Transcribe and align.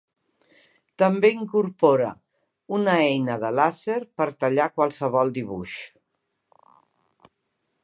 També 1.01 1.29
incorpora 1.39 2.07
una 2.79 2.95
eina 3.03 3.37
de 3.45 3.53
làser 3.59 3.99
per 4.21 4.29
tallar 4.45 4.69
qualsevol 4.79 5.35
dibuix. 5.39 5.77